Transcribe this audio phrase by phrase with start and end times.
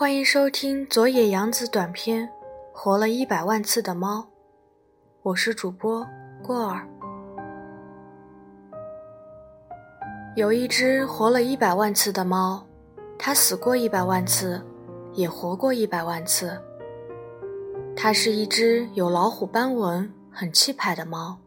[0.00, 2.26] 欢迎收听佐野洋子短篇
[2.72, 4.20] 《活了一百万次的猫》，
[5.20, 6.06] 我是主播
[6.42, 6.88] 郭儿。
[10.36, 12.66] 有一只活了一百万次的猫，
[13.18, 14.58] 它死过一百万次，
[15.12, 16.58] 也活过一百万次。
[17.94, 21.38] 它是一只有老虎斑纹、很气派的猫。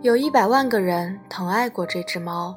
[0.00, 2.56] 有一百万个人疼爱过这只猫，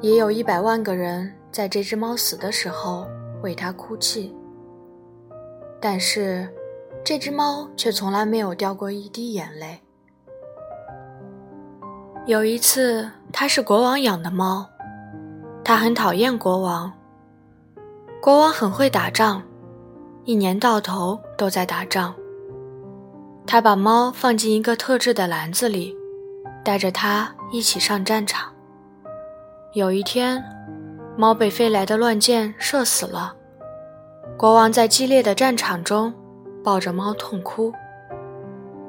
[0.00, 3.08] 也有一百万个人在这只猫死的时候。
[3.42, 4.34] 为它哭泣，
[5.80, 6.48] 但是
[7.04, 9.80] 这只猫却从来没有掉过一滴眼泪。
[12.26, 14.68] 有一次，它是国王养的猫，
[15.64, 16.92] 它很讨厌国王。
[18.20, 19.42] 国王很会打仗，
[20.24, 22.14] 一年到头都在打仗。
[23.46, 25.96] 他把猫放进一个特制的篮子里，
[26.62, 28.52] 带着它一起上战场。
[29.72, 30.44] 有一天。
[31.16, 33.34] 猫被飞来的乱箭射死了。
[34.36, 36.12] 国王在激烈的战场中
[36.64, 37.72] 抱着猫痛哭。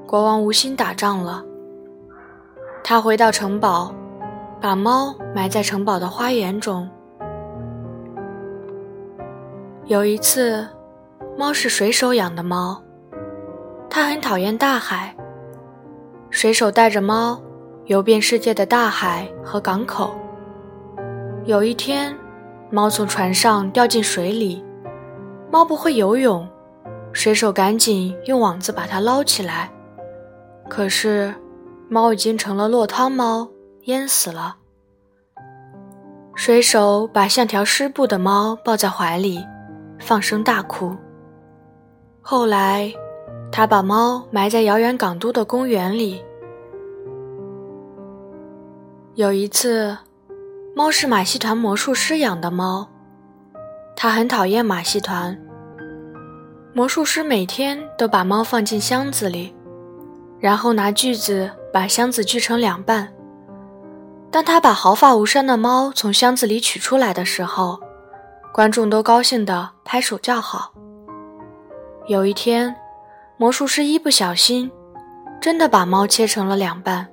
[0.07, 1.43] 国王无心打仗了。
[2.83, 3.93] 他回到城堡，
[4.59, 6.89] 把猫埋在城堡的花园中。
[9.85, 10.65] 有一次，
[11.37, 12.81] 猫是水手养的猫，
[13.89, 15.15] 它很讨厌大海。
[16.29, 17.41] 水手带着猫
[17.85, 20.15] 游遍世界的大海和港口。
[21.45, 22.15] 有一天。
[22.73, 24.63] 猫从船上掉进水里，
[25.51, 26.47] 猫不会游泳，
[27.11, 29.69] 水手赶紧用网子把它捞起来。
[30.69, 31.35] 可是，
[31.89, 33.49] 猫已经成了落汤猫，
[33.87, 34.55] 淹死了。
[36.33, 39.45] 水手把像条湿布的猫抱在怀里，
[39.99, 40.95] 放声大哭。
[42.21, 42.89] 后来，
[43.51, 46.23] 他把猫埋在遥远港都的公园里。
[49.15, 49.97] 有一次。
[50.73, 52.87] 猫是马戏团魔术师养的猫，
[53.93, 55.37] 它很讨厌马戏团。
[56.73, 59.53] 魔术师每天都把猫放进箱子里，
[60.39, 63.11] 然后拿锯子把箱子锯成两半。
[64.31, 67.77] 当他把毫发无伤的猫从箱子里取出来的时候，
[68.53, 70.71] 观众都高兴地拍手叫好。
[72.07, 72.73] 有一天，
[73.35, 74.71] 魔术师一不小心，
[75.41, 77.05] 真的把猫切成了两半。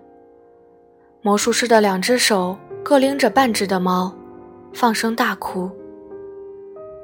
[1.22, 2.56] 魔术师的两只手。
[2.88, 4.10] 各拎着半只的猫，
[4.72, 5.70] 放声大哭。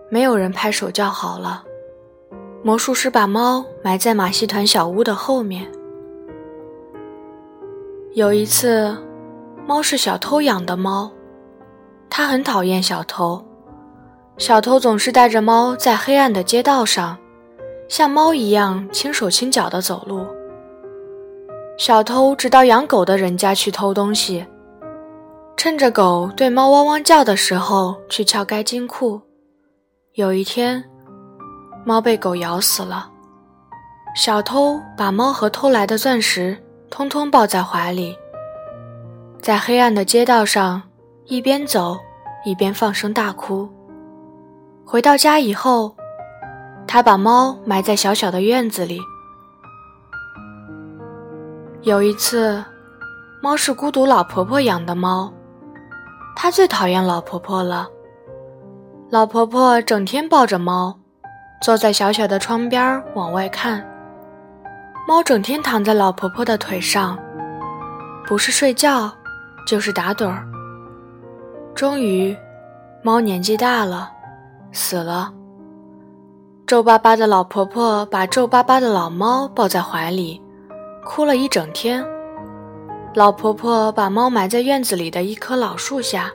[0.09, 1.62] 没有人拍手叫好了。
[2.62, 5.71] 魔术师把猫埋在马戏团小屋的后面。
[8.15, 8.97] 有一次，
[9.67, 11.12] 猫是小偷养的猫，
[12.09, 13.44] 它很讨厌小偷。
[14.39, 17.19] 小偷总是带着猫在黑暗的街道上，
[17.91, 20.27] 像猫一样轻手轻脚地走路。
[21.77, 24.47] 小偷只到养狗的人家去偷东西。
[25.56, 29.20] 趁着狗对猫汪汪叫的时候去撬开金库。
[30.12, 30.84] 有一天，
[31.87, 33.10] 猫被狗咬死了。
[34.14, 36.56] 小偷把猫和偷来的钻石
[36.91, 38.14] 通通抱在怀里，
[39.41, 40.82] 在黑暗的街道上
[41.25, 41.97] 一边走
[42.44, 43.69] 一边放声大哭。
[44.84, 45.97] 回到家以后，
[46.87, 49.00] 他把猫埋在小小的院子里。
[51.82, 52.62] 有一次，
[53.43, 55.32] 猫是孤独老婆婆养的猫。
[56.37, 57.89] 他最讨厌老婆婆了。
[59.11, 60.99] 老婆婆整天抱着猫，
[61.62, 63.84] 坐在小小的窗边往外看。
[65.06, 67.19] 猫整天躺在老婆婆的腿上，
[68.27, 69.12] 不是睡觉，
[69.67, 70.44] 就是打盹儿。
[71.75, 72.37] 终于，
[73.03, 74.11] 猫年纪大了，
[74.73, 75.33] 死了。
[76.67, 80.43] 皱巴巴的老婆婆把皱巴巴的老猫抱在怀里，
[81.05, 82.05] 哭了一整天。
[83.14, 86.32] 老婆婆把猫埋在院子里的一棵老树下。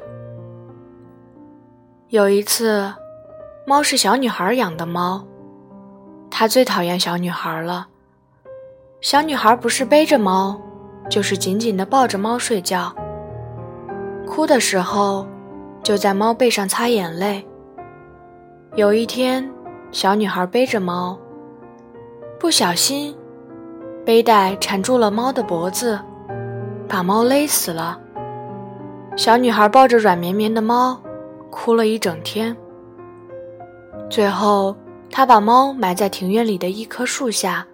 [2.08, 2.94] 有一次，
[3.68, 5.22] 猫是小女孩养的猫，
[6.32, 7.88] 她最讨厌小女孩了。
[9.02, 10.58] 小女孩不是背着猫，
[11.10, 12.96] 就是紧紧地抱着猫睡觉。
[14.26, 15.28] 哭的时候，
[15.84, 17.46] 就在猫背上擦眼泪。
[18.76, 19.52] 有一天，
[19.92, 21.20] 小女孩背着猫，
[22.40, 23.14] 不小心，
[24.06, 26.00] 背带缠住了猫的脖子。
[26.90, 28.00] 把猫勒死了。
[29.16, 31.00] 小女孩抱着软绵绵的猫，
[31.52, 32.56] 哭了一整天。
[34.10, 34.76] 最后，
[35.12, 37.66] 她把猫埋在庭院里的一棵树下。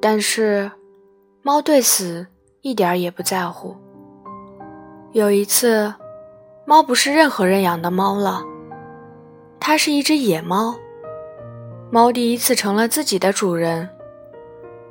[0.00, 0.70] 但是，
[1.42, 2.24] 猫对死
[2.60, 3.74] 一点也不在乎。
[5.12, 5.92] 有一次，
[6.64, 8.42] 猫不是任何人养的猫了，
[9.58, 10.76] 它是一只野猫。
[11.90, 13.88] 猫第一次成了自己的主人。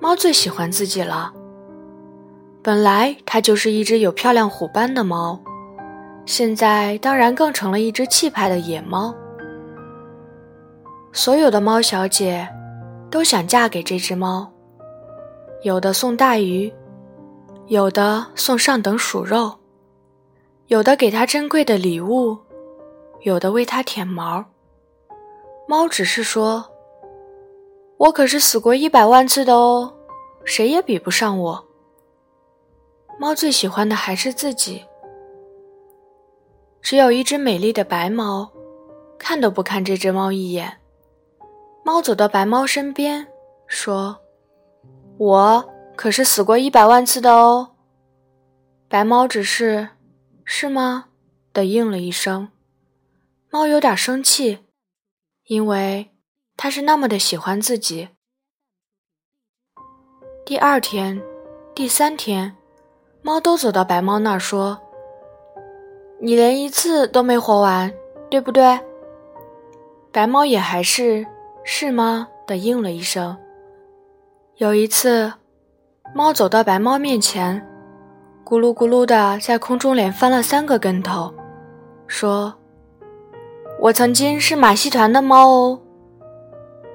[0.02, 1.34] 猫最喜欢自己了。
[2.66, 5.40] 本来它就是一只有漂亮虎斑的猫，
[6.26, 9.14] 现在当然更成了一只气派的野猫。
[11.14, 12.50] 所有的猫小姐
[13.12, 14.52] 都想嫁给这只猫，
[15.62, 16.74] 有的送大鱼，
[17.68, 19.54] 有的送上等鼠肉，
[20.66, 22.36] 有的给它珍贵的礼物，
[23.22, 24.44] 有的为它舔毛。
[25.68, 26.66] 猫只是说
[27.98, 29.94] ：“我可是死过一百万次的哦，
[30.44, 31.64] 谁也比不上我。”
[33.20, 34.86] 猫最喜欢的还是自己。
[36.82, 38.52] 只有一只美丽的白猫，
[39.18, 40.80] 看都不看这只猫一眼。
[41.84, 43.28] 猫走到白猫身边，
[43.68, 44.20] 说
[45.18, 47.76] ：“我可是死过一百万次的哦。”
[48.88, 49.90] 白猫只是
[50.46, 51.06] “是吗”
[51.54, 52.50] 的应了一声。
[53.50, 54.60] 猫有点生气，
[55.46, 56.12] 因为
[56.58, 58.10] 它是那么的喜欢自己。
[60.46, 61.24] 第二天、
[61.74, 62.56] 第三天，
[63.26, 64.80] 猫都走到白猫那儿说。
[66.22, 67.92] 你连一次都没活完，
[68.30, 68.80] 对不对？
[70.12, 71.26] 白猫也还是
[71.64, 73.36] 是吗的应了一声。
[74.58, 75.34] 有一次，
[76.14, 77.68] 猫走到白猫面前，
[78.46, 81.34] 咕噜咕噜的在空中连翻了三个跟头，
[82.06, 82.54] 说
[83.82, 85.80] ：“我曾经是马戏团的猫哦。”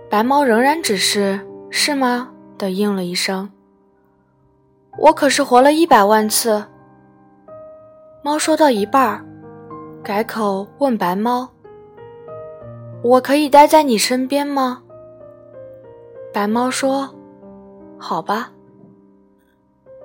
[0.09, 1.41] 白猫仍然只是
[1.71, 3.51] 是吗的应了一声。
[4.99, 6.63] 我可是活了一百万次。
[8.23, 9.25] 猫说到一半儿，
[10.03, 11.49] 改口问白猫
[13.03, 14.83] ：“我可以待在你身边吗？”
[16.35, 17.09] 白猫说
[17.99, 18.51] ：“好吧。”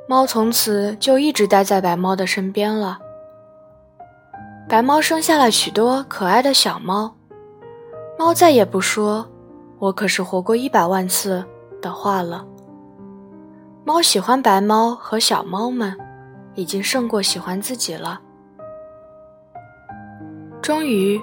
[0.07, 2.99] 猫从此就一直待在白猫的身边了。
[4.69, 7.13] 白猫生下了许多可爱的小猫，
[8.17, 9.27] 猫再也不说
[9.77, 11.43] “我可是活过一百万次”
[11.81, 12.45] 的话了。
[13.85, 15.95] 猫喜欢白猫和小猫们。
[16.55, 18.19] 已经胜过喜欢自己了。
[20.61, 21.19] 终于，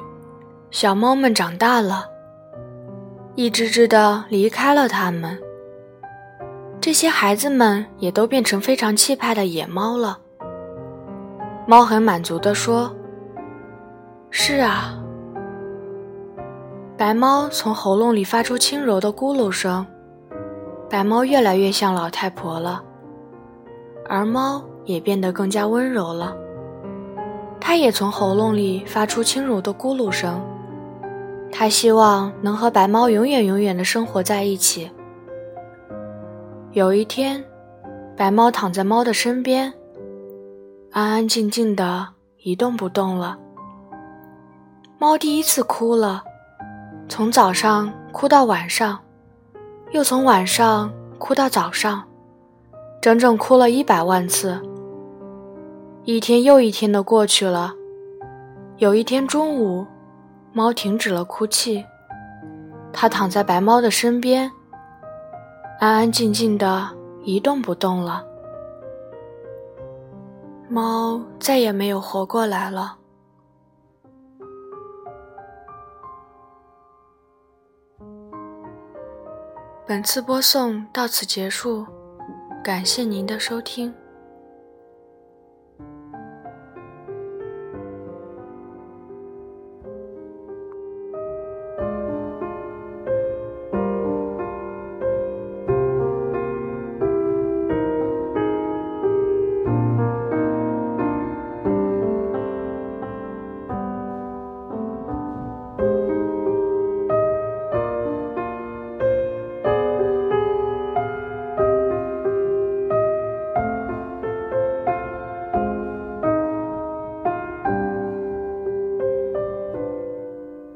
[0.70, 2.04] 小猫们长大了，
[3.34, 5.38] 一只只的离开了它们。
[6.80, 10.18] 这些孩子们也都变成非常气派的野猫了。
[11.66, 12.94] 猫很满足地说
[14.30, 14.98] ：“是啊。”
[16.98, 19.86] 白猫从喉咙里发出轻柔的咕噜声。
[20.92, 22.84] 白猫越来越像老太婆了，
[24.06, 24.62] 而猫。
[24.84, 26.36] 也变得更加温柔了。
[27.60, 30.42] 它也从喉咙里发出轻柔的咕噜声。
[31.52, 34.90] 它希望能和白猫永远永远的生活在一起。
[36.72, 37.44] 有一天，
[38.16, 39.72] 白猫躺在猫的身边，
[40.90, 43.38] 安安静静的一动不动了。
[44.98, 46.24] 猫第一次哭了，
[47.08, 48.98] 从早上哭到晚上，
[49.92, 52.02] 又从晚上哭到早上，
[53.02, 54.58] 整整哭了一百万次。
[56.04, 57.74] 一天又一天的过去了，
[58.78, 59.86] 有一天中午，
[60.54, 61.84] 猫停止了哭泣，
[62.90, 64.50] 它躺在白猫的身边，
[65.78, 66.88] 安安静静的
[67.22, 68.24] 一动不动了。
[70.70, 72.96] 猫再也没有活过来了。
[79.92, 81.86] 本次播送到此结束，
[82.64, 83.92] 感谢您的收听。